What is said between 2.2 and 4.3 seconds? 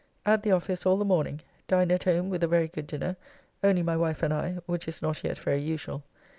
with a very good dinner, only my wife